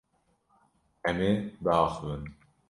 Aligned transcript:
Em 1.09 1.17
ê 1.29 1.31
biaxivin. 1.63 2.23